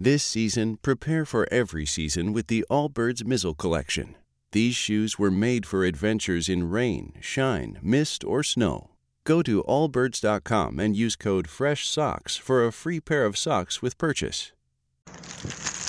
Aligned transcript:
This 0.00 0.22
season, 0.22 0.76
prepare 0.76 1.24
for 1.24 1.48
every 1.50 1.84
season 1.84 2.32
with 2.32 2.46
the 2.46 2.64
Allbirds 2.70 3.24
Mizzle 3.24 3.54
Collection. 3.54 4.14
These 4.52 4.76
shoes 4.76 5.18
were 5.18 5.28
made 5.28 5.66
for 5.66 5.84
adventures 5.84 6.48
in 6.48 6.70
rain, 6.70 7.14
shine, 7.20 7.80
mist, 7.82 8.22
or 8.22 8.44
snow. 8.44 8.90
Go 9.24 9.42
to 9.42 9.64
allbirds.com 9.64 10.78
and 10.78 10.94
use 10.94 11.16
code 11.16 11.48
FRESHSOCKS 11.48 12.38
for 12.38 12.64
a 12.64 12.70
free 12.70 13.00
pair 13.00 13.24
of 13.26 13.36
socks 13.36 13.82
with 13.82 13.98
purchase. 13.98 14.52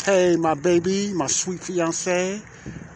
Hey, 0.05 0.35
my 0.37 0.55
baby, 0.55 1.13
my 1.13 1.27
sweet 1.27 1.59
fiance, 1.59 2.41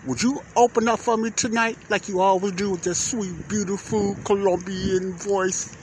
would 0.07 0.23
you 0.23 0.41
open 0.55 0.87
up 0.87 0.97
for 0.97 1.15
me 1.15 1.29
tonight 1.29 1.77
like 1.91 2.09
you 2.09 2.21
always 2.21 2.53
do 2.53 2.71
with 2.71 2.81
that 2.85 2.95
sweet, 2.95 3.47
beautiful 3.47 4.15
Colombian 4.23 5.13
voice? 5.13 5.65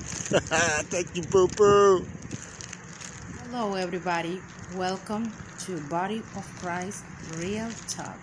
Thank 0.91 1.15
you, 1.15 1.23
boo 1.23 1.47
boo. 1.57 2.05
Hello, 3.53 3.75
everybody. 3.75 4.41
Welcome 4.77 5.33
to 5.67 5.81
Body 5.91 6.23
of 6.37 6.47
Christ 6.61 7.03
Real 7.39 7.69
Talk. 7.89 8.17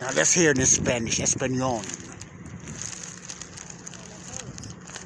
Now 0.00 0.10
let's 0.14 0.32
hear 0.32 0.52
it 0.52 0.58
in 0.60 0.64
Spanish, 0.64 1.18
Espanol. 1.18 1.82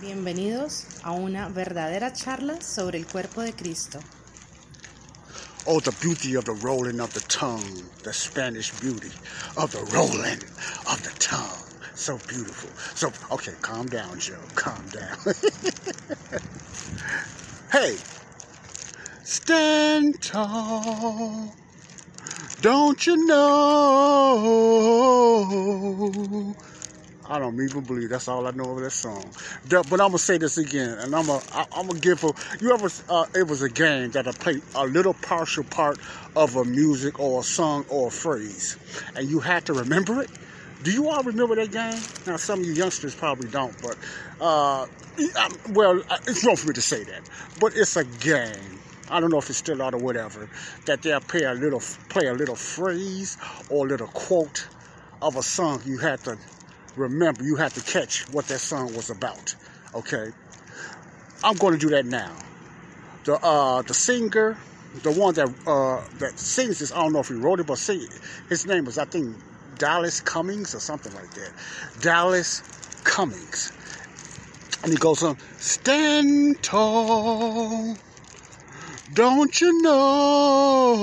Bienvenidos 0.02 0.84
a 1.02 1.12
una 1.12 1.48
verdadera 1.48 2.12
charla 2.12 2.60
sobre 2.60 2.98
el 2.98 3.06
cuerpo 3.06 3.40
de 3.40 3.54
Cristo. 3.54 4.00
Oh, 5.66 5.80
the 5.80 5.92
beauty 6.02 6.34
of 6.34 6.44
the 6.44 6.52
rolling 6.52 7.00
of 7.00 7.14
the 7.14 7.20
tongue, 7.20 7.82
the 8.02 8.12
Spanish 8.12 8.70
beauty 8.80 9.08
of 9.56 9.72
the 9.72 9.80
rolling 9.96 10.42
of 10.92 11.02
the 11.02 11.18
tongue. 11.18 11.64
So 11.94 12.18
beautiful. 12.28 12.68
So, 12.94 13.10
okay, 13.32 13.54
calm 13.62 13.86
down, 13.86 14.20
Joe. 14.20 14.36
Calm 14.54 14.84
down. 14.92 15.16
hey, 17.72 17.96
stand 19.28 20.20
tall. 20.22 21.54
Don't 22.62 23.06
you 23.06 23.26
know? 23.26 23.36
I 27.30 27.38
don't 27.38 27.60
even 27.60 27.82
believe 27.82 28.08
that's 28.08 28.26
all 28.26 28.46
I 28.46 28.52
know 28.52 28.70
of 28.70 28.80
that 28.80 28.90
song. 28.90 29.22
But 29.68 29.92
I'm 29.92 29.98
gonna 29.98 30.18
say 30.18 30.38
this 30.38 30.56
again, 30.56 30.96
and 30.98 31.14
I'm 31.14 31.26
gonna 31.26 31.42
I'm 31.72 31.88
gonna 31.88 32.00
give 32.00 32.24
a 32.24 32.32
you 32.58 32.72
ever 32.72 32.88
uh, 33.10 33.26
it 33.34 33.46
was 33.46 33.60
a 33.60 33.68
game 33.68 34.12
that 34.12 34.26
I 34.26 34.32
played 34.32 34.62
a 34.74 34.86
little 34.86 35.12
partial 35.12 35.64
part 35.64 35.98
of 36.34 36.56
a 36.56 36.64
music 36.64 37.20
or 37.20 37.40
a 37.40 37.42
song 37.42 37.84
or 37.90 38.08
a 38.08 38.10
phrase, 38.10 38.78
and 39.14 39.28
you 39.28 39.40
had 39.40 39.66
to 39.66 39.74
remember 39.74 40.22
it. 40.22 40.30
Do 40.84 40.90
you 40.90 41.10
all 41.10 41.22
remember 41.22 41.54
that 41.56 41.70
game? 41.70 42.00
Now 42.26 42.38
some 42.38 42.60
of 42.60 42.66
you 42.66 42.72
youngsters 42.72 43.14
probably 43.14 43.50
don't, 43.50 43.76
but 43.82 43.98
uh, 44.40 44.86
well, 45.68 46.02
it's 46.26 46.42
wrong 46.46 46.56
for 46.56 46.68
me 46.68 46.74
to 46.74 46.80
say 46.80 47.04
that, 47.04 47.28
but 47.60 47.76
it's 47.76 47.94
a 47.96 48.04
game. 48.04 48.77
I 49.10 49.20
don't 49.20 49.30
know 49.30 49.38
if 49.38 49.48
it's 49.48 49.58
still 49.58 49.82
out 49.82 49.94
or 49.94 49.98
whatever. 49.98 50.48
That 50.86 51.02
they'll 51.02 51.20
play 51.20 51.42
a 51.42 51.54
little 51.54 51.82
play 52.08 52.26
a 52.26 52.34
little 52.34 52.56
phrase 52.56 53.38
or 53.70 53.86
a 53.86 53.88
little 53.88 54.08
quote 54.08 54.66
of 55.20 55.36
a 55.36 55.42
song 55.42 55.82
you 55.84 55.98
had 55.98 56.20
to 56.24 56.38
remember 56.96 57.44
you 57.44 57.56
have 57.56 57.74
to 57.74 57.80
catch 57.80 58.28
what 58.32 58.46
that 58.48 58.58
song 58.58 58.94
was 58.94 59.10
about. 59.10 59.54
Okay, 59.94 60.30
I'm 61.42 61.56
going 61.56 61.72
to 61.72 61.78
do 61.78 61.90
that 61.90 62.06
now. 62.06 62.32
The 63.24 63.34
uh, 63.34 63.82
the 63.82 63.94
singer, 63.94 64.58
the 65.02 65.12
one 65.12 65.34
that 65.34 65.48
uh, 65.66 66.02
that 66.18 66.38
sings 66.38 66.78
this, 66.80 66.92
I 66.92 67.02
don't 67.02 67.12
know 67.12 67.20
if 67.20 67.28
he 67.28 67.34
wrote 67.34 67.60
it, 67.60 67.66
but 67.66 67.78
sing 67.78 68.02
it. 68.02 68.20
His 68.48 68.66
name 68.66 68.84
was 68.84 68.98
I 68.98 69.04
think 69.04 69.36
Dallas 69.78 70.20
Cummings 70.20 70.74
or 70.74 70.80
something 70.80 71.14
like 71.14 71.30
that. 71.34 71.52
Dallas 72.00 72.62
Cummings, 73.04 73.72
and 74.82 74.92
he 74.92 74.98
goes 74.98 75.22
on, 75.22 75.36
stand 75.58 76.62
tall. 76.62 77.96
Don't 79.14 79.60
you 79.60 79.82
know? 79.82 80.96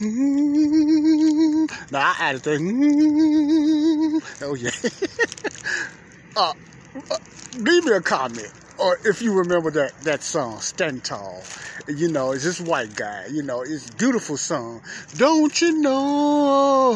Mm-hmm. 0.00 1.64
Now 1.92 2.00
I 2.00 2.14
added 2.18 2.42
the. 2.42 2.50
Mm-hmm. 2.58 4.18
Oh 4.44 4.54
yeah. 4.54 4.70
uh, 6.36 6.52
uh, 7.10 7.18
leave 7.58 7.84
me 7.84 7.92
a 7.92 8.00
comment, 8.00 8.52
or 8.82 8.98
if 9.04 9.22
you 9.22 9.32
remember 9.32 9.70
that 9.70 9.98
that 10.02 10.22
song, 10.22 10.60
"Stand 10.60 11.04
Tall." 11.04 11.42
You 11.86 12.08
know, 12.08 12.32
it's 12.32 12.44
this 12.44 12.60
white 12.60 12.94
guy. 12.94 13.26
You 13.30 13.42
know, 13.42 13.62
it's 13.62 13.88
a 13.88 13.92
beautiful 13.94 14.36
song. 14.36 14.82
Don't 15.16 15.60
you 15.60 15.80
know? 15.80 16.92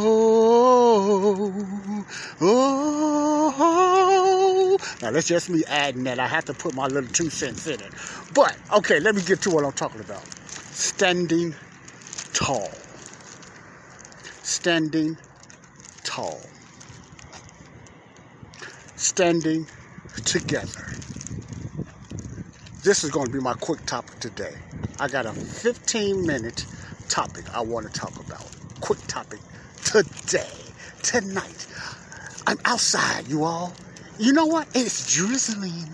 Oh. 2.40 3.86
Now 5.02 5.10
that's 5.10 5.28
just 5.28 5.48
me 5.48 5.62
adding 5.68 6.04
that. 6.04 6.18
I 6.18 6.26
have 6.26 6.44
to 6.46 6.54
put 6.54 6.74
my 6.74 6.86
little 6.86 7.10
two 7.10 7.30
cents 7.30 7.66
in 7.66 7.80
it. 7.80 7.92
But 8.34 8.56
okay, 8.72 9.00
let 9.00 9.14
me 9.14 9.22
get 9.22 9.42
to 9.42 9.50
what 9.50 9.64
I'm 9.64 9.72
talking 9.72 10.00
about. 10.00 10.24
Standing 10.72 11.54
tall. 12.32 12.70
Standing 14.42 15.16
tall. 16.04 16.40
Standing 18.96 19.66
together. 20.24 20.86
This 22.86 23.02
is 23.02 23.10
going 23.10 23.26
to 23.26 23.32
be 23.32 23.40
my 23.40 23.54
quick 23.54 23.84
topic 23.84 24.20
today. 24.20 24.54
I 25.00 25.08
got 25.08 25.26
a 25.26 25.32
15 25.32 26.24
minute 26.24 26.64
topic 27.08 27.52
I 27.52 27.60
want 27.60 27.84
to 27.84 27.92
talk 27.92 28.14
about. 28.24 28.46
Quick 28.80 29.00
topic 29.08 29.40
today, 29.84 30.48
tonight. 31.02 31.66
I'm 32.46 32.58
outside, 32.64 33.26
you 33.26 33.42
all. 33.42 33.72
You 34.20 34.32
know 34.32 34.46
what? 34.46 34.68
It's 34.72 35.12
drizzling. 35.12 35.88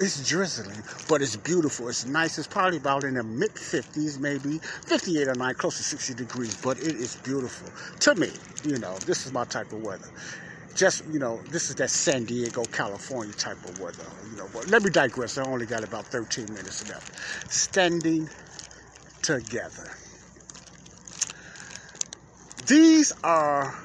It's 0.00 0.26
drizzling, 0.26 0.82
but 1.10 1.20
it's 1.20 1.36
beautiful. 1.36 1.90
It's 1.90 2.06
nice. 2.06 2.38
It's 2.38 2.48
probably 2.48 2.78
about 2.78 3.04
in 3.04 3.12
the 3.12 3.22
mid 3.22 3.52
50s, 3.52 4.18
maybe 4.18 4.60
58 4.86 5.28
or 5.28 5.34
9, 5.34 5.54
close 5.56 5.76
to 5.76 5.82
60 5.82 6.14
degrees, 6.14 6.56
but 6.56 6.78
it 6.78 6.96
is 6.96 7.16
beautiful. 7.16 7.68
To 7.98 8.14
me, 8.14 8.30
you 8.64 8.78
know, 8.78 8.96
this 9.00 9.26
is 9.26 9.32
my 9.34 9.44
type 9.44 9.70
of 9.72 9.82
weather. 9.82 10.08
Just, 10.78 11.04
you 11.10 11.18
know, 11.18 11.40
this 11.50 11.70
is 11.70 11.74
that 11.74 11.90
San 11.90 12.24
Diego, 12.24 12.62
California 12.66 13.34
type 13.34 13.62
of 13.64 13.80
weather, 13.80 14.04
you 14.30 14.36
know. 14.36 14.46
But 14.52 14.68
let 14.68 14.84
me 14.84 14.90
digress. 14.90 15.36
I 15.36 15.42
only 15.42 15.66
got 15.66 15.82
about 15.82 16.06
13 16.06 16.44
minutes 16.54 16.88
left. 16.88 17.52
Standing 17.52 18.30
together. 19.20 19.90
These 22.68 23.12
are, 23.24 23.76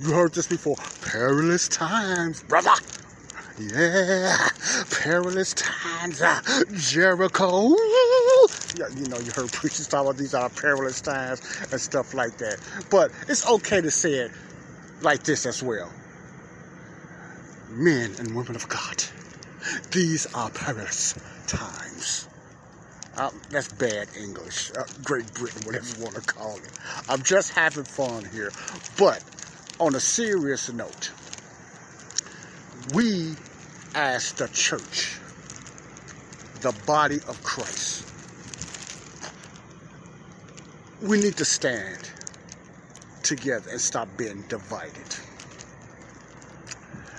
you 0.00 0.10
heard 0.10 0.34
this 0.34 0.48
before, 0.48 0.74
perilous 1.02 1.68
times, 1.68 2.42
brother. 2.42 2.72
Yeah, 3.60 4.48
perilous 4.90 5.54
times, 5.54 6.20
uh, 6.22 6.40
Jericho. 6.74 7.68
Yeah, 8.76 8.88
you 8.96 9.06
know, 9.06 9.18
you 9.20 9.30
heard 9.30 9.52
preachers 9.52 9.86
talk 9.86 10.06
about 10.06 10.16
these 10.16 10.34
are 10.34 10.48
perilous 10.48 11.00
times 11.00 11.40
and 11.70 11.80
stuff 11.80 12.14
like 12.14 12.38
that. 12.38 12.56
But 12.90 13.12
it's 13.28 13.48
okay 13.48 13.80
to 13.80 13.92
say 13.92 14.14
it 14.14 14.32
like 15.02 15.22
this 15.22 15.46
as 15.46 15.62
well. 15.62 15.88
Men 17.72 18.14
and 18.18 18.36
women 18.36 18.54
of 18.54 18.68
God, 18.68 19.02
these 19.92 20.26
are 20.34 20.50
perilous 20.50 21.14
times. 21.46 22.28
Uh, 23.16 23.30
that's 23.50 23.72
bad 23.72 24.08
English. 24.18 24.70
Uh, 24.78 24.84
Great 25.04 25.32
Britain, 25.34 25.62
whatever 25.64 25.86
you 25.96 26.02
want 26.04 26.14
to 26.16 26.20
call 26.20 26.56
it. 26.56 26.70
I'm 27.08 27.22
just 27.22 27.52
having 27.52 27.84
fun 27.84 28.26
here. 28.26 28.52
But 28.98 29.24
on 29.80 29.94
a 29.94 30.00
serious 30.00 30.70
note, 30.72 31.12
we 32.94 33.34
as 33.94 34.32
the 34.32 34.48
church, 34.48 35.18
the 36.60 36.74
body 36.86 37.20
of 37.28 37.42
Christ, 37.42 38.06
we 41.00 41.20
need 41.20 41.36
to 41.38 41.44
stand 41.44 42.10
together 43.22 43.70
and 43.70 43.80
stop 43.80 44.08
being 44.16 44.42
divided. 44.48 45.16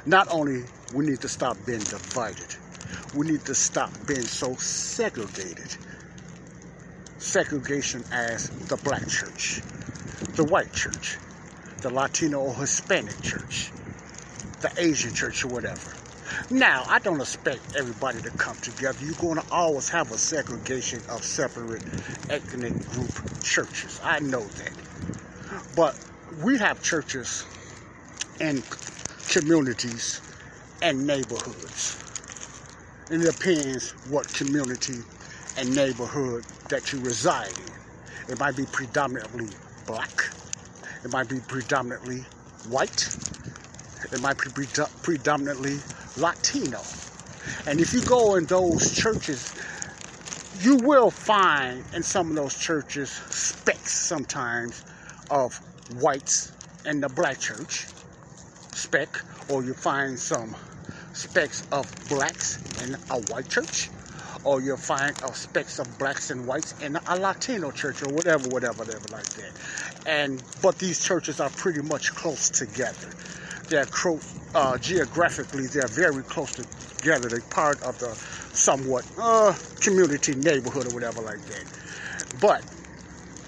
Not 0.06 0.28
only 0.32 0.64
we 0.94 1.06
need 1.06 1.22
to 1.22 1.30
stop 1.30 1.58
being 1.66 1.80
divided, 1.80 2.56
we 3.16 3.26
need 3.26 3.46
to 3.46 3.56
stop 3.56 3.92
being 4.06 4.26
so 4.26 4.54
segregated. 4.56 5.78
Segregation 7.20 8.04
as 8.12 8.50
the 8.68 8.76
black 8.78 9.08
church, 9.08 9.62
the 10.36 10.44
white 10.44 10.74
church, 10.74 11.18
the 11.80 11.90
Latino 11.90 12.42
or 12.42 12.54
Hispanic 12.54 13.22
church, 13.22 13.72
the 14.60 14.72
Asian 14.78 15.14
church 15.14 15.46
or 15.46 15.48
whatever. 15.48 15.94
Now, 16.50 16.84
I 16.88 17.00
don't 17.00 17.22
expect 17.22 17.76
everybody 17.78 18.22
to 18.24 18.32
come 18.32 18.58
together. 18.58 18.98
You're 19.06 19.14
going 19.16 19.38
to 19.38 19.46
always 19.52 19.88
have 19.90 20.12
a 20.12 20.18
segregation 20.18 21.00
of 21.10 21.24
separate 21.24 21.84
ethnic 22.30 22.74
group 22.90 23.42
churches. 23.42 24.02
I 24.04 24.20
know 24.20 24.44
that. 24.44 24.74
But 25.78 25.98
we 26.44 26.58
have 26.58 26.82
churches 26.84 27.46
and 28.42 28.64
communities 29.34 30.22
and 30.84 31.08
neighborhoods. 31.08 31.98
And 33.10 33.24
it 33.24 33.32
depends 33.32 33.90
what 34.08 34.32
community 34.32 35.00
and 35.58 35.76
neighborhood 35.76 36.46
that 36.70 36.94
you 36.94 37.00
reside 37.00 37.52
in. 37.58 38.32
It 38.32 38.40
might 38.40 38.56
be 38.56 38.66
predominantly 38.68 39.48
black. 39.88 40.30
It 41.04 41.12
might 41.12 41.30
be 41.30 41.40
predominantly 41.48 42.24
white. 42.70 43.08
It 44.12 44.22
might 44.22 44.38
be 44.38 44.66
predominantly 45.02 45.80
Latino. 46.16 46.82
And 47.66 47.82
if 47.82 47.92
you 47.92 48.02
go 48.02 48.36
in 48.36 48.46
those 48.46 48.96
churches 48.96 49.56
you 50.62 50.78
will 50.78 51.10
find 51.10 51.84
in 51.96 52.04
some 52.04 52.30
of 52.30 52.36
those 52.36 52.56
churches 52.56 53.10
specks 53.10 53.92
sometimes 53.92 54.86
of 55.32 55.60
whites 56.00 56.52
in 56.86 57.02
the 57.02 57.10
black 57.10 57.40
church 57.40 57.88
speck, 58.76 59.22
or 59.50 59.64
you 59.64 59.74
find 59.74 60.18
some 60.18 60.56
specks 61.14 61.66
of 61.72 61.90
blacks 62.10 62.60
in 62.84 62.96
a 63.10 63.20
white 63.32 63.50
church, 63.50 63.90
or 64.44 64.62
you'll 64.62 64.78
find 64.78 65.16
uh, 65.24 65.32
specks 65.32 65.80
of 65.80 65.98
blacks 65.98 66.32
and 66.32 66.46
whites 66.46 66.74
in 66.82 66.96
a 66.96 67.16
Latino 67.18 67.72
church, 67.72 68.02
or 68.04 68.14
whatever, 68.14 68.50
whatever, 68.50 68.80
whatever, 68.80 69.08
like 69.12 69.26
that. 69.26 69.52
And 70.06 70.44
but 70.62 70.78
these 70.80 71.04
churches 71.04 71.40
are 71.40 71.50
pretty 71.52 71.82
much 71.82 72.14
close 72.14 72.50
together. 72.50 73.10
They're 73.70 73.88
uh, 74.54 74.78
geographically. 74.78 75.68
They're 75.68 75.88
very 75.88 76.24
close 76.24 76.52
together. 76.52 77.30
They're 77.30 77.42
part 77.42 77.82
of 77.84 77.98
the 78.00 78.14
somewhat 78.54 79.06
uh, 79.18 79.56
community 79.80 80.36
neighborhood 80.36 80.92
or 80.92 80.94
whatever 80.94 81.22
like 81.22 81.42
that. 81.46 81.66
But 82.42 82.64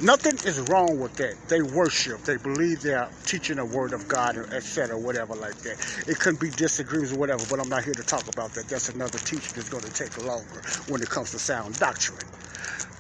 nothing 0.02 0.36
is 0.48 0.60
wrong 0.62 1.00
with 1.00 1.16
that. 1.16 1.36
They 1.48 1.62
worship. 1.62 2.24
They 2.24 2.38
believe 2.38 2.82
they're 2.82 3.10
teaching 3.26 3.58
the 3.58 3.66
word 3.66 3.94
of 3.94 4.08
God, 4.08 4.38
etc., 4.38 4.98
whatever 4.98 5.36
like 5.36 5.56
that. 5.58 5.78
It 6.08 6.20
could 6.20 6.40
be 6.40 6.50
disagreements 6.50 7.14
or 7.14 7.18
whatever, 7.18 7.46
but 7.50 7.60
I'm 7.60 7.70
not 7.70 7.84
here 7.84 7.94
to 7.94 8.04
talk 8.04 8.28
about 8.28 8.54
that. 8.54 8.68
That's 8.68 8.90
another 8.90 9.18
teaching 9.20 9.54
that's 9.56 9.70
going 9.70 9.84
to 9.84 9.94
take 9.94 10.18
longer 10.26 10.62
when 10.88 11.02
it 11.02 11.10
comes 11.10 11.32
to 11.32 11.40
sound 11.40 11.78
doctrine. 11.80 12.28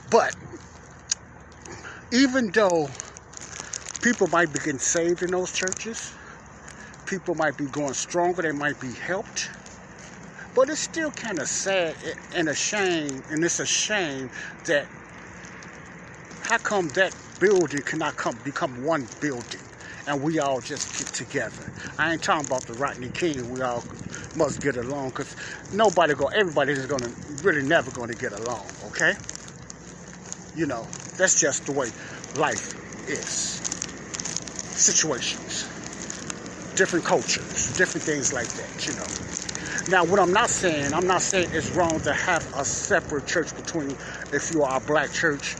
But 0.09 0.35
even 2.11 2.51
though 2.51 2.89
people 4.01 4.27
might 4.27 4.53
be 4.53 4.59
getting 4.59 4.79
saved 4.79 5.23
in 5.23 5.31
those 5.31 5.51
churches, 5.51 6.13
people 7.05 7.35
might 7.35 7.57
be 7.57 7.65
going 7.65 7.93
stronger, 7.93 8.41
they 8.41 8.51
might 8.51 8.79
be 8.79 8.91
helped. 8.91 9.49
But 10.53 10.69
it's 10.69 10.79
still 10.79 11.11
kind 11.11 11.39
of 11.39 11.47
sad 11.47 11.95
and 12.33 12.47
a 12.47 12.55
shame, 12.55 13.23
and 13.29 13.43
it's 13.43 13.59
a 13.59 13.65
shame 13.65 14.29
that 14.65 14.87
how 16.45 16.59
come 16.59 16.87
that 16.89 17.13
building 17.39 17.81
cannot 17.81 18.15
come 18.17 18.37
become 18.43 18.85
one 18.85 19.07
building 19.19 19.59
and 20.05 20.21
we 20.21 20.37
all 20.37 20.61
just 20.61 20.95
get 20.99 21.07
together? 21.07 21.73
I 21.97 22.13
ain't 22.13 22.21
talking 22.21 22.45
about 22.45 22.61
the 22.67 22.73
Rodney 22.73 23.09
King. 23.09 23.51
We 23.51 23.61
all 23.61 23.83
must 24.35 24.61
get 24.61 24.77
along 24.77 25.09
because 25.09 25.35
nobody 25.73 26.13
go. 26.13 26.27
Everybody 26.27 26.73
is 26.73 26.85
gonna 26.85 27.09
really 27.41 27.63
never 27.63 27.89
to 27.89 28.13
get 28.13 28.31
along. 28.31 28.63
Okay? 28.85 29.13
You 30.55 30.67
know 30.67 30.87
that's 31.17 31.39
just 31.41 31.65
the 31.65 31.71
way 31.71 31.89
life 32.37 32.75
is. 33.09 33.61
Situations, 34.77 35.63
different 36.75 37.05
cultures, 37.05 37.75
different 37.75 38.05
things 38.05 38.33
like 38.33 38.47
that. 38.49 38.85
You 38.85 38.93
know. 38.93 39.07
Now, 39.87 40.03
what 40.03 40.19
I'm 40.19 40.33
not 40.33 40.49
saying, 40.49 40.93
I'm 40.93 41.07
not 41.07 41.21
saying 41.21 41.49
it's 41.53 41.71
wrong 41.71 41.99
to 42.01 42.13
have 42.13 42.45
a 42.55 42.65
separate 42.65 43.25
church 43.25 43.55
between 43.55 43.91
if 44.31 44.51
you 44.53 44.63
are 44.63 44.77
a 44.77 44.79
black 44.81 45.11
church 45.11 45.55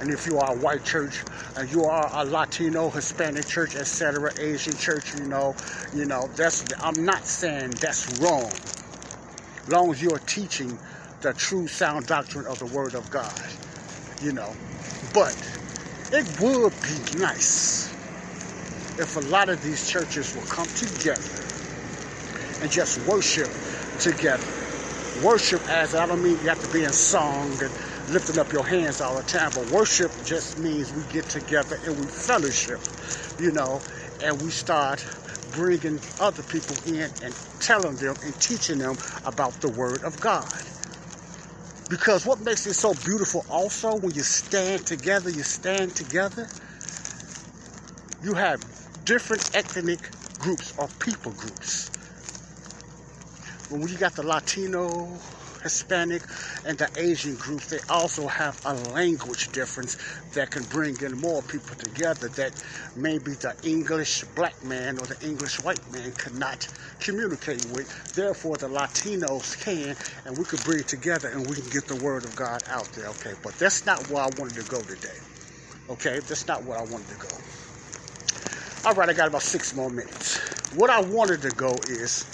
and 0.00 0.10
if 0.10 0.26
you 0.26 0.38
are 0.38 0.52
a 0.52 0.56
white 0.58 0.84
church, 0.84 1.24
and 1.56 1.70
you 1.70 1.84
are 1.84 2.10
a 2.12 2.24
Latino, 2.24 2.90
Hispanic 2.90 3.46
church, 3.46 3.76
etc., 3.76 4.32
Asian 4.38 4.76
church, 4.76 5.14
you 5.14 5.24
know, 5.24 5.54
you 5.94 6.04
know, 6.04 6.28
that's 6.36 6.64
I'm 6.80 7.04
not 7.04 7.24
saying 7.24 7.70
that's 7.80 8.08
wrong. 8.20 8.50
As 9.62 9.68
long 9.68 9.90
as 9.90 10.02
you're 10.02 10.18
teaching 10.20 10.78
the 11.22 11.32
true 11.32 11.66
sound 11.66 12.06
doctrine 12.06 12.46
of 12.46 12.58
the 12.58 12.66
Word 12.66 12.94
of 12.94 13.10
God, 13.10 13.32
you 14.22 14.32
know. 14.32 14.52
But 15.12 15.36
it 16.12 16.40
would 16.40 16.72
be 16.82 17.18
nice 17.18 17.92
if 18.98 19.16
a 19.16 19.20
lot 19.28 19.48
of 19.48 19.62
these 19.62 19.88
churches 19.90 20.34
will 20.34 20.42
come 20.44 20.66
together 20.68 21.42
and 22.62 22.70
just 22.70 23.04
worship 23.06 23.50
together. 23.98 24.46
Worship 25.24 25.66
as 25.68 25.94
I 25.94 26.06
don't 26.06 26.22
mean 26.22 26.32
you 26.42 26.48
have 26.48 26.62
to 26.64 26.72
be 26.72 26.84
in 26.84 26.92
song 26.92 27.50
and 27.62 27.72
lifting 28.10 28.38
up 28.38 28.52
your 28.52 28.64
hands 28.64 29.00
all 29.00 29.16
the 29.16 29.22
time. 29.22 29.50
But 29.54 29.70
worship 29.70 30.12
just 30.24 30.58
means 30.58 30.92
we 30.92 31.02
get 31.12 31.28
together 31.28 31.78
and 31.84 31.98
we 31.98 32.06
fellowship, 32.06 32.80
you 33.38 33.52
know, 33.52 33.80
and 34.22 34.40
we 34.42 34.50
start 34.50 35.04
bringing 35.52 36.00
other 36.20 36.42
people 36.44 36.76
in 36.86 37.10
and 37.22 37.34
telling 37.60 37.96
them 37.96 38.14
and 38.22 38.40
teaching 38.40 38.78
them 38.78 38.96
about 39.24 39.52
the 39.60 39.68
Word 39.68 40.02
of 40.04 40.20
God. 40.20 40.46
Because 41.88 42.26
what 42.26 42.40
makes 42.40 42.66
it 42.66 42.74
so 42.74 42.94
beautiful 42.94 43.44
also 43.48 43.96
when 43.96 44.12
you 44.12 44.22
stand 44.22 44.86
together, 44.86 45.30
you 45.30 45.42
stand 45.42 45.94
together, 45.94 46.48
you 48.22 48.34
have 48.34 48.60
different 49.04 49.54
ethnic 49.54 50.00
groups 50.40 50.74
or 50.78 50.88
people 50.98 51.32
groups. 51.32 51.90
When 53.70 53.86
you 53.88 53.96
got 53.96 54.14
the 54.14 54.24
Latino, 54.24 55.16
Hispanic, 55.66 56.22
and 56.64 56.78
the 56.78 56.88
Asian 56.96 57.34
groups, 57.34 57.66
they 57.66 57.80
also 57.88 58.28
have 58.28 58.60
a 58.64 58.74
language 58.90 59.50
difference 59.50 59.96
that 60.32 60.52
can 60.52 60.62
bring 60.64 60.96
in 61.02 61.18
more 61.18 61.42
people 61.42 61.74
together 61.74 62.28
that 62.28 62.52
maybe 62.94 63.32
the 63.32 63.52
English 63.64 64.22
black 64.36 64.54
man 64.62 64.96
or 65.00 65.06
the 65.06 65.18
English 65.26 65.60
white 65.64 65.82
man 65.92 66.12
cannot 66.12 66.68
communicate 67.00 67.64
with. 67.74 68.14
Therefore, 68.14 68.56
the 68.56 68.68
Latinos 68.68 69.60
can, 69.60 69.96
and 70.24 70.38
we 70.38 70.44
could 70.44 70.62
bring 70.62 70.78
it 70.78 70.88
together 70.88 71.28
and 71.30 71.44
we 71.48 71.56
can 71.56 71.68
get 71.70 71.88
the 71.88 71.96
word 71.96 72.24
of 72.24 72.36
God 72.36 72.62
out 72.68 72.86
there. 72.92 73.08
Okay, 73.08 73.34
but 73.42 73.58
that's 73.58 73.84
not 73.84 74.08
where 74.08 74.22
I 74.22 74.30
wanted 74.38 74.54
to 74.62 74.70
go 74.70 74.80
today. 74.82 75.18
Okay, 75.90 76.20
that's 76.20 76.46
not 76.46 76.62
where 76.62 76.78
I 76.78 76.82
wanted 76.82 77.08
to 77.08 77.18
go. 77.18 77.28
All 78.84 78.94
right, 78.94 79.08
I 79.08 79.12
got 79.12 79.26
about 79.26 79.42
six 79.42 79.74
more 79.74 79.90
minutes. 79.90 80.38
What 80.76 80.90
I 80.90 81.00
wanted 81.00 81.42
to 81.42 81.50
go 81.50 81.74
is 81.88 82.24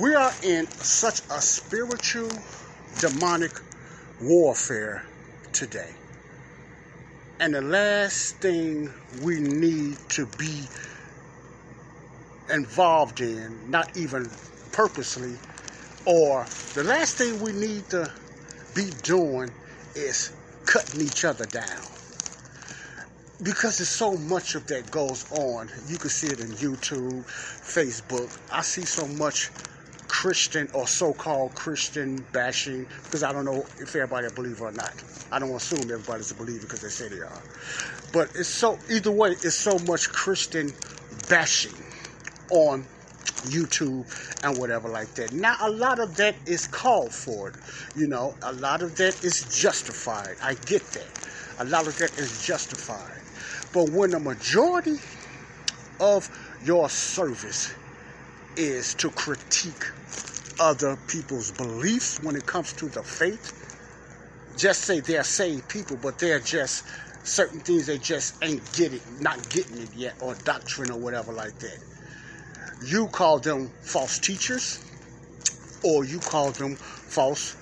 we 0.00 0.14
are 0.14 0.32
in 0.42 0.66
such 0.66 1.20
a 1.30 1.40
spiritual, 1.42 2.30
demonic 3.00 3.52
warfare 4.22 5.04
today. 5.52 5.90
And 7.38 7.54
the 7.54 7.60
last 7.60 8.36
thing 8.36 8.90
we 9.22 9.40
need 9.40 9.98
to 10.10 10.24
be 10.38 10.62
involved 12.50 13.20
in, 13.20 13.70
not 13.70 13.94
even 13.96 14.30
purposely, 14.72 15.34
or 16.06 16.46
the 16.74 16.84
last 16.84 17.16
thing 17.16 17.38
we 17.40 17.52
need 17.52 17.88
to 17.90 18.10
be 18.74 18.90
doing 19.02 19.50
is 19.94 20.32
cutting 20.64 21.02
each 21.02 21.26
other 21.26 21.44
down. 21.44 21.82
Because 23.42 23.78
there's 23.78 23.88
so 23.88 24.16
much 24.16 24.54
of 24.54 24.66
that 24.68 24.90
goes 24.90 25.30
on. 25.32 25.68
You 25.88 25.98
can 25.98 26.10
see 26.10 26.28
it 26.28 26.40
in 26.40 26.48
YouTube, 26.48 27.24
Facebook. 27.26 28.38
I 28.50 28.62
see 28.62 28.82
so 28.82 29.06
much 29.06 29.50
Christian 30.20 30.68
or 30.74 30.86
so-called 30.86 31.54
Christian 31.54 32.22
bashing 32.30 32.86
because 33.04 33.22
I 33.22 33.32
don't 33.32 33.46
know 33.46 33.64
if 33.78 33.96
everybody 33.96 34.26
a 34.26 34.30
believer 34.30 34.66
or 34.66 34.72
not. 34.72 34.92
I 35.32 35.38
don't 35.38 35.50
assume 35.54 35.90
everybody's 35.90 36.30
a 36.30 36.34
believer 36.34 36.60
because 36.60 36.82
they 36.82 36.90
say 36.90 37.08
they 37.08 37.22
are. 37.22 37.42
But 38.12 38.28
it's 38.34 38.46
so 38.46 38.78
either 38.90 39.10
way, 39.10 39.30
it's 39.30 39.54
so 39.54 39.78
much 39.88 40.10
Christian 40.10 40.72
bashing 41.30 41.72
on 42.50 42.84
YouTube 43.48 44.04
and 44.44 44.58
whatever 44.58 44.90
like 44.90 45.08
that. 45.14 45.32
Now 45.32 45.56
a 45.62 45.70
lot 45.70 45.98
of 45.98 46.14
that 46.16 46.34
is 46.44 46.66
called 46.66 47.14
for. 47.14 47.54
You 47.96 48.06
know, 48.06 48.34
a 48.42 48.52
lot 48.52 48.82
of 48.82 48.96
that 48.96 49.24
is 49.24 49.44
justified. 49.44 50.36
I 50.42 50.52
get 50.66 50.82
that. 50.88 51.30
A 51.60 51.64
lot 51.64 51.86
of 51.86 51.96
that 51.96 52.18
is 52.18 52.44
justified. 52.46 53.22
But 53.72 53.88
when 53.88 54.10
the 54.10 54.20
majority 54.20 54.96
of 55.98 56.28
your 56.62 56.90
service 56.90 57.72
is 58.58 58.92
to 58.96 59.08
critique 59.08 59.86
other 60.60 60.96
people's 61.08 61.50
beliefs 61.50 62.22
when 62.22 62.36
it 62.36 62.46
comes 62.46 62.72
to 62.74 62.86
the 62.86 63.02
faith. 63.02 63.56
Just 64.56 64.82
say 64.82 65.00
they're 65.00 65.24
saved 65.24 65.68
people, 65.68 65.96
but 66.00 66.18
they're 66.18 66.38
just 66.38 66.84
certain 67.26 67.60
things 67.60 67.86
they 67.86 67.98
just 67.98 68.42
ain't 68.44 68.62
getting, 68.74 69.00
not 69.20 69.48
getting 69.50 69.78
it 69.78 69.88
yet, 69.94 70.14
or 70.20 70.34
doctrine 70.44 70.90
or 70.90 70.98
whatever 70.98 71.32
like 71.32 71.58
that. 71.58 71.78
You 72.86 73.08
call 73.08 73.38
them 73.38 73.70
false 73.80 74.18
teachers, 74.18 74.84
or 75.82 76.04
you 76.04 76.18
call 76.18 76.50
them 76.50 76.76
false 76.76 77.56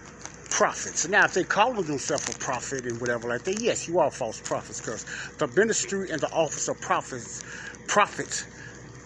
prophets. 0.51 1.09
Now, 1.09 1.25
if 1.25 1.35
they 1.35 1.45
call 1.45 1.75
themselves 1.75 2.29
a 2.35 2.39
prophet 2.39 2.85
and 2.85 3.01
whatever 3.01 3.29
like 3.29 3.45
that, 3.45 3.61
yes, 3.61 3.87
you 3.87 4.01
are 4.01 4.11
false 4.11 4.41
prophets, 4.41 4.81
because 4.81 5.05
the 5.39 5.47
ministry 5.49 6.11
and 6.11 6.21
the 6.21 6.31
office 6.31 6.69
of 6.69 6.81
prophets, 6.81 7.43
prophets 7.87 8.45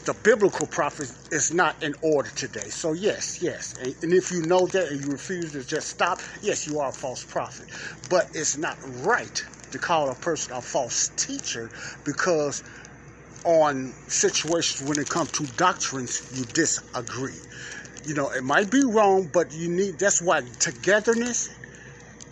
the 0.04 0.14
biblical 0.14 0.66
prophet 0.66 1.12
is 1.30 1.52
not 1.52 1.80
in 1.82 1.94
order 2.02 2.30
today. 2.30 2.68
So 2.68 2.92
yes, 2.92 3.40
yes. 3.40 3.74
And 3.80 4.12
if 4.12 4.32
you 4.32 4.42
know 4.42 4.66
that 4.66 4.88
and 4.88 5.00
you 5.00 5.10
refuse 5.10 5.52
to 5.52 5.64
just 5.64 5.88
stop, 5.88 6.20
yes, 6.42 6.66
you 6.66 6.80
are 6.80 6.88
a 6.88 6.92
false 6.92 7.24
prophet. 7.24 7.68
But 8.10 8.28
it's 8.34 8.56
not 8.56 8.76
right 9.04 9.44
to 9.70 9.78
call 9.78 10.10
a 10.10 10.14
person 10.14 10.56
a 10.56 10.60
false 10.60 11.10
teacher 11.16 11.70
because 12.04 12.62
on 13.44 13.92
situations 14.08 14.88
when 14.88 14.98
it 14.98 15.08
comes 15.08 15.30
to 15.32 15.46
doctrines, 15.56 16.30
you 16.36 16.44
disagree. 16.46 17.38
You 18.04 18.14
know, 18.14 18.30
it 18.30 18.42
might 18.42 18.70
be 18.70 18.82
wrong, 18.84 19.30
but 19.32 19.52
you 19.52 19.68
need 19.68 19.98
that's 19.98 20.20
why 20.20 20.42
togetherness 20.58 21.48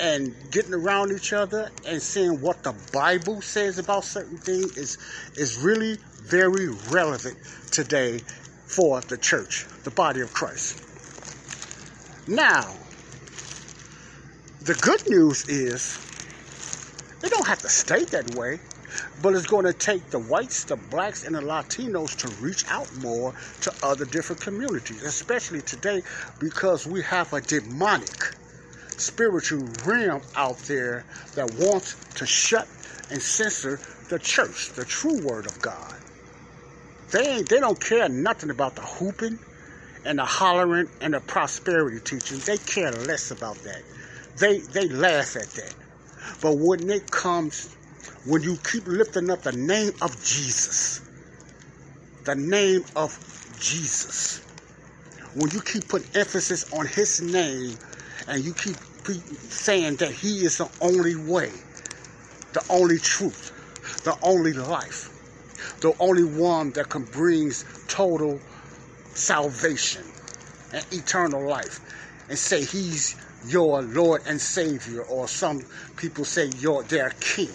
and 0.00 0.35
getting 0.50 0.73
around 0.73 1.12
each 1.12 1.33
other 1.33 1.71
and 1.87 2.00
seeing 2.00 2.40
what 2.40 2.62
the 2.62 2.75
Bible 2.92 3.42
says 3.42 3.78
about 3.78 4.04
certain 4.04 4.38
things 4.38 4.76
is 4.76 4.99
is 5.37 5.59
really 5.59 5.99
very 6.23 6.69
relevant 6.90 7.37
today 7.71 8.21
for 8.64 9.00
the 9.02 9.19
church, 9.19 9.66
the 9.85 9.90
body 9.90 10.21
of 10.21 10.33
Christ. 10.33 10.83
Now, 12.26 12.75
the 14.62 14.75
good 14.75 15.09
news 15.09 15.49
is 15.49 15.99
it 17.23 17.30
don't 17.30 17.47
have 17.47 17.61
to 17.61 17.69
stay 17.69 18.04
that 18.04 18.35
way, 18.35 18.61
but 19.21 19.35
it's 19.35 19.47
going 19.47 19.66
to 19.66 19.75
take 19.75 20.09
the 20.11 20.19
whites, 20.19 20.64
the 20.64 20.76
blacks, 20.76 21.25
and 21.25 21.35
the 21.35 21.40
Latinos 21.40 22.16
to 22.16 22.28
reach 22.42 22.64
out 22.69 22.88
more 22.97 23.35
to 23.61 23.75
other 23.83 24.07
different 24.07 24.40
communities, 24.40 25.02
especially 25.02 25.61
today 25.61 26.02
because 26.38 26.87
we 26.87 27.02
have 27.02 27.33
a 27.35 27.40
demonic 27.42 28.35
spiritual 29.00 29.66
realm 29.85 30.23
out 30.37 30.59
there 30.61 31.04
that 31.35 31.52
wants 31.54 31.97
to 32.16 32.26
shut 32.26 32.69
and 33.11 33.21
censor 33.21 33.80
the 34.09 34.19
church, 34.19 34.71
the 34.71 34.85
true 34.85 35.21
word 35.25 35.47
of 35.47 35.61
God. 35.61 35.95
They 37.11 37.42
they 37.42 37.59
don't 37.61 37.80
care 37.80 38.09
nothing 38.09 38.50
about 38.50 38.76
the 38.76 38.83
hooping 38.83 39.38
and 40.04 40.19
the 40.19 40.25
hollering 40.25 40.88
and 41.00 41.14
the 41.14 41.21
prosperity 41.21 41.99
teaching. 42.00 42.38
They 42.38 42.59
care 42.59 42.92
less 42.92 43.30
about 43.30 43.57
that. 43.57 43.83
They 44.38 44.59
they 44.59 44.88
laugh 44.88 45.37
at 45.37 45.49
that. 45.50 45.75
But 46.40 46.57
when 46.57 46.88
it 46.88 47.11
comes, 47.11 47.75
when 48.25 48.42
you 48.42 48.57
keep 48.71 48.87
lifting 48.87 49.30
up 49.30 49.42
the 49.42 49.52
name 49.52 49.92
of 50.00 50.23
Jesus, 50.25 51.00
the 52.25 52.35
name 52.35 52.85
of 52.95 53.19
Jesus, 53.59 54.40
when 55.35 55.50
you 55.50 55.61
keep 55.61 55.88
putting 55.88 56.09
emphasis 56.14 56.73
on 56.73 56.87
his 56.87 57.21
name 57.21 57.76
and 58.28 58.45
you 58.45 58.54
keep 58.54 58.76
saying 59.04 59.97
that 59.97 60.12
he 60.12 60.45
is 60.45 60.59
the 60.59 60.71
only 60.80 61.16
way, 61.16 61.50
the 62.52 62.64
only 62.71 62.99
truth, 62.99 63.52
the 64.04 64.16
only 64.23 64.52
life, 64.52 65.11
the 65.80 65.95
only 66.00 66.25
one 66.25 66.71
that 66.73 66.88
can 66.88 67.04
bring 67.04 67.50
total 67.88 68.40
salvation 69.14 70.04
and 70.73 70.85
eternal 70.92 71.49
life, 71.49 71.80
and 72.28 72.38
say 72.38 72.64
he's 72.64 73.16
your 73.49 73.83
Lord 73.83 74.23
and 74.26 74.40
Savior, 74.40 75.02
or 75.02 75.26
some 75.26 75.62
people 75.97 76.25
say 76.25 76.50
your 76.59 76.83
their 76.85 77.11
King. 77.21 77.50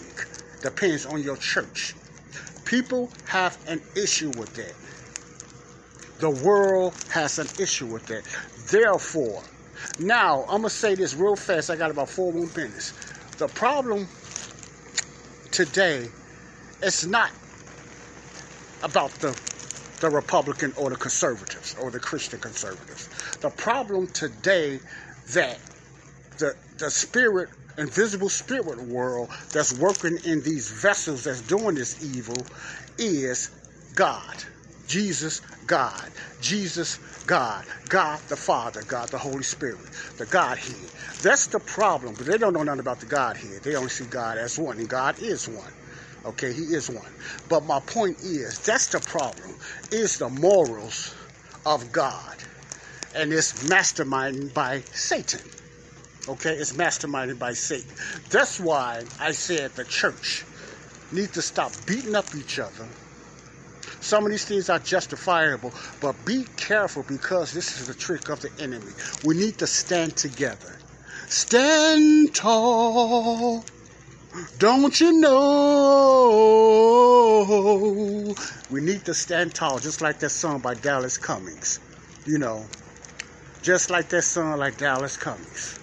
Depends 0.61 1.05
on 1.05 1.21
your 1.21 1.37
church. 1.37 1.95
People 2.65 3.11
have 3.27 3.57
an 3.67 3.81
issue 3.95 4.29
with 4.29 4.53
that. 4.55 4.73
The 6.19 6.29
world 6.29 6.95
has 7.09 7.39
an 7.39 7.47
issue 7.59 7.85
with 7.85 8.05
that. 8.07 8.23
Therefore, 8.71 9.43
now 9.99 10.41
I'm 10.43 10.61
gonna 10.61 10.69
say 10.69 10.95
this 10.95 11.15
real 11.15 11.35
fast. 11.35 11.69
I 11.69 11.75
got 11.75 11.91
about 11.91 12.09
four 12.09 12.33
more 12.33 12.47
minutes. 12.55 12.93
The 13.37 13.47
problem 13.47 14.07
today 15.51 16.07
is 16.81 17.07
not 17.07 17.31
about 18.83 19.11
the 19.21 19.37
the 20.01 20.09
Republican 20.09 20.73
or 20.77 20.89
the 20.89 20.95
conservatives 20.95 21.75
or 21.81 21.89
the 21.89 21.99
Christian 21.99 22.39
conservatives. 22.39 23.09
The 23.37 23.49
problem 23.49 24.07
today 24.07 24.79
that 25.33 25.57
the 26.37 26.55
the 26.77 26.89
spirit, 26.89 27.49
invisible 27.77 28.29
spirit 28.29 28.79
world 28.83 29.29
that's 29.51 29.77
working 29.79 30.17
in 30.25 30.41
these 30.43 30.69
vessels 30.69 31.23
that's 31.23 31.41
doing 31.41 31.75
this 31.75 32.03
evil 32.03 32.37
is 32.97 33.51
God. 33.95 34.43
Jesus, 34.87 35.41
God. 35.67 36.11
Jesus, 36.41 36.99
God. 37.25 37.65
God 37.89 38.19
the 38.27 38.35
Father, 38.35 38.83
God 38.83 39.09
the 39.09 39.17
Holy 39.17 39.43
Spirit, 39.43 39.79
the 40.17 40.25
Godhead. 40.25 40.89
That's 41.21 41.47
the 41.47 41.59
problem, 41.59 42.13
but 42.15 42.25
they 42.25 42.37
don't 42.37 42.53
know 42.53 42.63
nothing 42.63 42.79
about 42.79 42.99
the 42.99 43.05
Godhead. 43.05 43.63
They 43.63 43.75
only 43.75 43.89
see 43.89 44.05
God 44.05 44.37
as 44.37 44.59
one, 44.59 44.77
and 44.77 44.89
God 44.89 45.19
is 45.19 45.47
one. 45.47 45.71
Okay, 46.25 46.53
He 46.53 46.63
is 46.63 46.89
one. 46.89 47.11
But 47.49 47.65
my 47.65 47.79
point 47.79 48.19
is, 48.21 48.59
that's 48.59 48.87
the 48.87 48.99
problem, 48.99 49.55
is 49.91 50.17
the 50.17 50.29
morals 50.29 51.15
of 51.65 51.91
God. 51.91 52.37
And 53.15 53.31
it's 53.31 53.63
masterminded 53.63 54.53
by 54.53 54.81
Satan. 54.91 55.41
Okay, 56.27 56.53
it's 56.53 56.73
masterminded 56.73 57.39
by 57.39 57.53
Satan. 57.53 57.91
That's 58.29 58.59
why 58.59 59.03
I 59.19 59.31
said 59.31 59.71
the 59.71 59.83
church 59.85 60.43
needs 61.11 61.31
to 61.33 61.41
stop 61.41 61.71
beating 61.85 62.15
up 62.15 62.35
each 62.35 62.59
other. 62.59 62.87
Some 64.01 64.25
of 64.25 64.31
these 64.31 64.45
things 64.45 64.69
are 64.69 64.79
justifiable, 64.79 65.73
but 66.01 66.15
be 66.25 66.45
careful 66.57 67.03
because 67.07 67.51
this 67.53 67.79
is 67.79 67.87
the 67.87 67.93
trick 67.93 68.29
of 68.29 68.41
the 68.41 68.51
enemy. 68.59 68.91
We 69.23 69.35
need 69.35 69.57
to 69.59 69.67
stand 69.67 70.15
together. 70.15 70.77
Stand 71.27 72.35
tall. 72.35 73.63
Don't 74.59 74.99
you 74.99 75.13
know? 75.13 75.35
We 78.69 78.81
need 78.81 79.05
to 79.05 79.13
stand 79.13 79.55
tall, 79.55 79.79
just 79.79 80.01
like 80.01 80.19
that 80.19 80.29
song 80.29 80.59
by 80.59 80.73
Dallas 80.75 81.17
Cummings. 81.17 81.79
You 82.25 82.37
know, 82.37 82.65
just 83.61 83.89
like 83.89 84.09
that 84.09 84.23
song 84.23 84.57
like 84.57 84.77
Dallas 84.77 85.15
Cummings. 85.17 85.79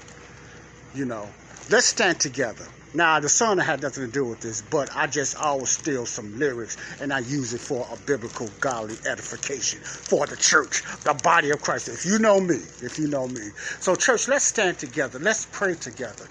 You 0.95 1.07
know, 1.07 1.29
let's 1.71 1.87
stand 1.87 2.21
together. 2.21 2.67
Now, 2.95 3.21
the 3.21 3.29
song 3.29 3.57
had 3.57 3.81
nothing 3.81 4.05
to 4.05 4.13
do 4.13 4.25
with 4.25 4.41
this, 4.41 4.63
but 4.71 4.95
I 4.95 5.07
just 5.07 5.37
always 5.37 5.71
steal 5.71 6.05
some 6.05 6.39
lyrics 6.39 6.77
and 7.01 7.11
I 7.11 7.21
use 7.21 7.55
it 7.55 7.61
for 7.61 7.87
a 7.91 7.97
biblical, 8.05 8.51
godly 8.61 8.97
edification 9.07 9.81
for 9.81 10.27
the 10.27 10.37
church, 10.37 10.83
the 11.03 11.15
body 11.15 11.51
of 11.51 11.63
Christ. 11.63 11.89
If 11.89 12.05
you 12.05 12.19
know 12.19 12.39
me, 12.39 12.61
if 12.83 12.99
you 12.99 13.09
know 13.09 13.27
me. 13.27 13.49
So, 13.81 13.95
church, 13.95 14.29
let's 14.29 14.45
stand 14.45 14.79
together. 14.79 15.19
Let's 15.19 15.47
pray 15.53 15.75
together. 15.75 16.29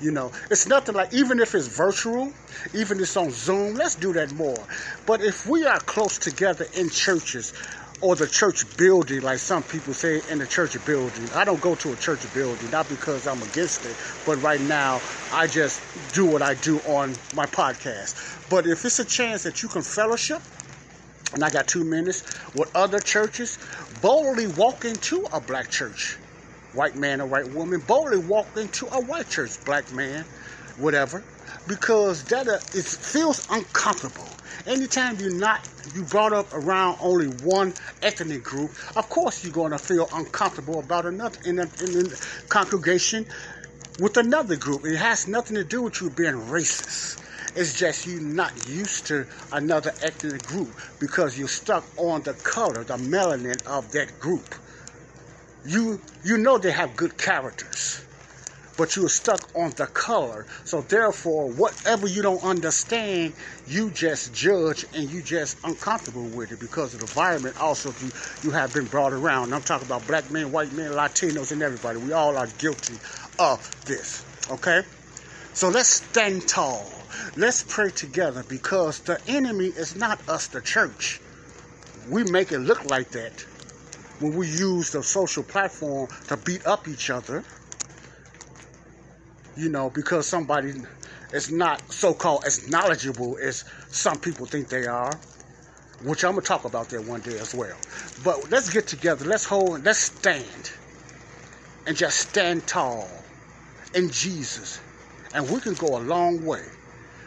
You 0.00 0.12
know, 0.12 0.30
it's 0.50 0.68
nothing 0.68 0.94
like, 0.94 1.12
even 1.12 1.40
if 1.40 1.54
it's 1.54 1.66
virtual, 1.66 2.32
even 2.74 2.98
if 2.98 3.04
it's 3.04 3.16
on 3.16 3.30
Zoom, 3.30 3.74
let's 3.74 3.94
do 3.96 4.12
that 4.12 4.30
more. 4.32 4.62
But 5.06 5.22
if 5.22 5.46
we 5.46 5.64
are 5.64 5.80
close 5.80 6.18
together 6.18 6.66
in 6.74 6.90
churches, 6.90 7.52
or 8.02 8.14
the 8.14 8.26
church 8.26 8.76
building, 8.76 9.22
like 9.22 9.38
some 9.38 9.62
people 9.62 9.94
say 9.94 10.20
in 10.30 10.38
the 10.38 10.46
church 10.46 10.76
building. 10.84 11.28
I 11.34 11.44
don't 11.44 11.60
go 11.60 11.74
to 11.76 11.92
a 11.92 11.96
church 11.96 12.32
building, 12.34 12.70
not 12.70 12.88
because 12.88 13.26
I'm 13.26 13.42
against 13.42 13.84
it, 13.86 13.96
but 14.26 14.40
right 14.42 14.60
now 14.60 15.00
I 15.32 15.46
just 15.46 15.80
do 16.12 16.26
what 16.26 16.42
I 16.42 16.54
do 16.54 16.78
on 16.80 17.14
my 17.34 17.46
podcast. 17.46 18.48
But 18.50 18.66
if 18.66 18.84
it's 18.84 18.98
a 18.98 19.04
chance 19.04 19.42
that 19.44 19.62
you 19.62 19.68
can 19.68 19.82
fellowship, 19.82 20.42
and 21.32 21.42
I 21.42 21.50
got 21.50 21.66
two 21.66 21.84
minutes, 21.84 22.22
with 22.54 22.74
other 22.76 23.00
churches, 23.00 23.58
boldly 24.02 24.46
walk 24.48 24.84
into 24.84 25.26
a 25.32 25.40
black 25.40 25.70
church, 25.70 26.18
white 26.74 26.96
man 26.96 27.20
or 27.20 27.26
white 27.26 27.48
woman, 27.52 27.80
boldly 27.86 28.18
walk 28.18 28.46
into 28.56 28.86
a 28.94 29.00
white 29.00 29.28
church, 29.30 29.64
black 29.64 29.90
man, 29.92 30.24
whatever, 30.76 31.24
because 31.66 32.22
that 32.24 32.46
uh, 32.46 32.58
it 32.74 32.84
feels 32.84 33.46
uncomfortable 33.50 34.28
anytime 34.66 35.16
you're 35.18 35.30
not 35.34 35.68
you 35.94 36.02
brought 36.04 36.32
up 36.32 36.52
around 36.52 36.98
only 37.00 37.26
one 37.26 37.72
ethnic 38.02 38.42
group, 38.42 38.70
of 38.96 39.08
course 39.08 39.44
you're 39.44 39.52
going 39.52 39.72
to 39.72 39.78
feel 39.78 40.08
uncomfortable 40.12 40.80
about 40.80 41.06
another 41.06 41.38
in 41.44 41.58
a, 41.58 41.68
in 41.84 42.06
a 42.06 42.48
congregation 42.48 43.26
with 44.00 44.16
another 44.16 44.56
group. 44.56 44.84
It 44.84 44.96
has 44.96 45.28
nothing 45.28 45.56
to 45.56 45.64
do 45.64 45.82
with 45.82 46.00
you 46.00 46.10
being 46.10 46.34
racist. 46.34 47.22
It's 47.56 47.78
just 47.78 48.06
you're 48.06 48.20
not 48.20 48.68
used 48.68 49.06
to 49.06 49.26
another 49.52 49.92
ethnic 50.02 50.44
group 50.46 50.70
because 50.98 51.38
you're 51.38 51.48
stuck 51.48 51.84
on 51.96 52.22
the 52.22 52.34
color, 52.34 52.84
the 52.84 52.96
melanin 52.96 53.64
of 53.66 53.90
that 53.92 54.20
group. 54.20 54.54
You 55.64 56.00
you 56.24 56.38
know 56.38 56.58
they 56.58 56.70
have 56.70 56.96
good 56.96 57.16
characters 57.16 58.05
but 58.76 58.96
you're 58.96 59.08
stuck 59.08 59.40
on 59.54 59.70
the 59.72 59.86
color. 59.86 60.46
So 60.64 60.82
therefore, 60.82 61.50
whatever 61.50 62.06
you 62.06 62.22
don't 62.22 62.42
understand, 62.44 63.32
you 63.66 63.90
just 63.90 64.34
judge 64.34 64.84
and 64.94 65.10
you 65.10 65.22
just 65.22 65.58
uncomfortable 65.64 66.26
with 66.28 66.52
it 66.52 66.60
because 66.60 66.94
of 66.94 67.00
the 67.00 67.06
environment 67.06 67.60
also 67.60 67.94
you, 68.04 68.10
you 68.42 68.50
have 68.50 68.72
been 68.74 68.86
brought 68.86 69.12
around. 69.12 69.54
I'm 69.54 69.62
talking 69.62 69.86
about 69.86 70.06
black 70.06 70.30
men, 70.30 70.52
white 70.52 70.72
men, 70.72 70.92
Latinos, 70.92 71.52
and 71.52 71.62
everybody. 71.62 71.98
We 71.98 72.12
all 72.12 72.36
are 72.36 72.46
guilty 72.58 72.94
of 73.38 73.84
this. 73.86 74.24
Okay? 74.50 74.82
So 75.52 75.68
let's 75.68 75.88
stand 75.88 76.46
tall. 76.46 76.90
Let's 77.36 77.64
pray 77.66 77.90
together 77.90 78.44
because 78.48 79.00
the 79.00 79.20
enemy 79.26 79.66
is 79.66 79.96
not 79.96 80.20
us, 80.28 80.48
the 80.48 80.60
church. 80.60 81.20
We 82.10 82.24
make 82.24 82.52
it 82.52 82.58
look 82.58 82.90
like 82.90 83.10
that 83.10 83.44
when 84.20 84.34
we 84.36 84.46
use 84.46 84.90
the 84.90 85.02
social 85.02 85.42
platform 85.42 86.08
to 86.28 86.36
beat 86.36 86.66
up 86.66 86.88
each 86.88 87.10
other 87.10 87.44
you 89.56 89.70
know, 89.70 89.90
because 89.90 90.26
somebody 90.26 90.74
is 91.32 91.50
not 91.50 91.80
so 91.92 92.12
called 92.12 92.44
as 92.44 92.68
knowledgeable 92.70 93.38
as 93.42 93.64
some 93.88 94.18
people 94.18 94.46
think 94.46 94.68
they 94.68 94.86
are, 94.86 95.12
which 96.02 96.24
I'm 96.24 96.32
gonna 96.32 96.42
talk 96.42 96.64
about 96.64 96.90
that 96.90 97.04
one 97.04 97.20
day 97.20 97.38
as 97.38 97.54
well. 97.54 97.76
But 98.22 98.50
let's 98.50 98.70
get 98.70 98.86
together, 98.86 99.24
let's 99.24 99.44
hold, 99.44 99.84
let's 99.84 99.98
stand, 99.98 100.72
and 101.86 101.96
just 101.96 102.18
stand 102.18 102.66
tall 102.66 103.08
in 103.94 104.10
Jesus, 104.10 104.80
and 105.34 105.48
we 105.50 105.60
can 105.60 105.74
go 105.74 105.96
a 105.96 106.00
long 106.00 106.44
way, 106.44 106.64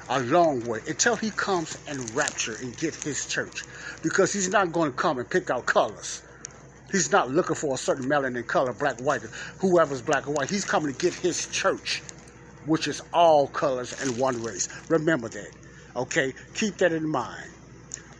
a 0.09 0.19
long 0.21 0.63
way 0.65 0.79
until 0.87 1.15
He 1.15 1.31
comes 1.31 1.77
and 1.87 1.99
rapture 2.15 2.55
and 2.61 2.77
get 2.77 2.93
His 2.93 3.25
church, 3.25 3.63
because 4.03 4.31
He's 4.31 4.49
not 4.49 4.71
going 4.71 4.91
to 4.91 4.97
come 4.97 5.17
and 5.17 5.27
pick 5.27 5.49
out 5.49 5.65
colors. 5.65 6.21
He's 6.91 7.11
not 7.11 7.29
looking 7.29 7.55
for 7.55 7.75
a 7.75 7.77
certain 7.77 8.05
melanin 8.05 8.47
color, 8.47 8.73
black, 8.73 8.99
white, 8.99 9.21
whoever's 9.59 10.01
black 10.01 10.27
or 10.27 10.33
white. 10.33 10.49
He's 10.49 10.65
coming 10.65 10.91
to 10.91 10.97
get 10.99 11.13
his 11.13 11.45
church 11.47 12.01
which 12.65 12.87
is 12.87 13.01
all 13.13 13.47
colors 13.47 13.99
and 14.01 14.17
one 14.17 14.41
race. 14.43 14.67
Remember 14.89 15.29
that. 15.29 15.51
Okay? 15.95 16.33
Keep 16.55 16.77
that 16.77 16.91
in 16.91 17.07
mind. 17.09 17.49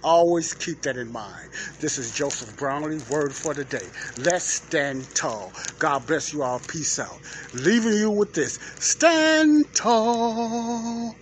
Always 0.02 0.54
keep 0.54 0.82
that 0.84 0.96
in 0.96 1.12
mind. 1.12 1.50
This 1.82 1.98
is 1.98 2.14
Joseph 2.16 2.56
Brownlee, 2.58 3.02
word 3.10 3.34
for 3.34 3.54
the 3.54 3.66
day. 3.66 3.86
Let's 4.18 4.46
stand 4.46 5.14
tall. 5.14 5.52
God 5.78 6.08
bless 6.08 6.32
you 6.32 6.42
all. 6.42 6.60
Peace 6.60 6.98
out. 7.00 7.20
Leaving 7.54 7.94
you 7.94 8.10
with 8.10 8.34
this. 8.34 8.60
Stand 8.80 9.66
tall. 9.74 11.16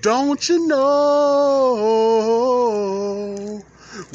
Don't 0.00 0.48
you 0.48 0.66
know 0.68 1.98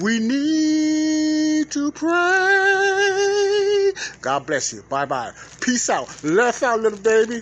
we 0.02 0.18
need 0.20 1.70
to 1.72 1.92
pray? 1.92 2.12
God 4.22 4.48
bless 4.48 4.74
you. 4.74 4.82
Bye 4.90 5.06
bye. 5.06 5.32
Peace 5.62 5.90
out. 5.90 6.24
Left 6.24 6.64
out, 6.64 6.80
little 6.80 6.98
baby. 7.00 7.42